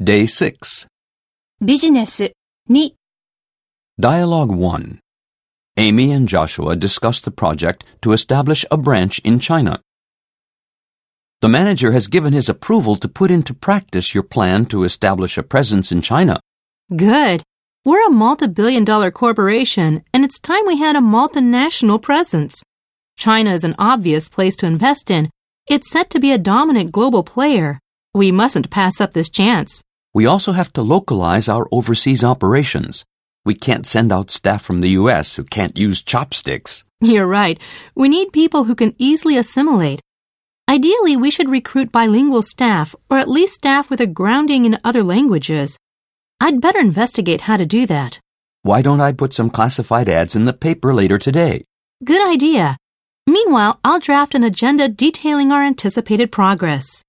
[0.00, 0.88] Day 6.
[1.60, 2.32] ビジネス
[2.68, 2.94] 2
[3.98, 4.98] Dialogue 1.
[5.76, 9.80] Amy and Joshua discuss the project to establish a branch in China.
[11.40, 15.44] The manager has given his approval to put into practice your plan to establish a
[15.44, 16.40] presence in China.
[16.94, 17.44] Good.
[17.84, 22.62] We're a multi-billion dollar corporation, and it's time we had a multinational presence.
[23.16, 25.30] China is an obvious place to invest in.
[25.68, 27.78] It's set to be a dominant global player.
[28.14, 29.82] We mustn't pass up this chance.
[30.14, 33.04] We also have to localize our overseas operations.
[33.44, 35.34] We can't send out staff from the U.S.
[35.34, 36.84] who can't use chopsticks.
[37.00, 37.58] You're right.
[37.96, 40.00] We need people who can easily assimilate.
[40.68, 45.02] Ideally, we should recruit bilingual staff, or at least staff with a grounding in other
[45.02, 45.76] languages.
[46.40, 48.20] I'd better investigate how to do that.
[48.62, 51.64] Why don't I put some classified ads in the paper later today?
[52.04, 52.76] Good idea.
[53.26, 57.02] Meanwhile, I'll draft an agenda detailing our anticipated progress.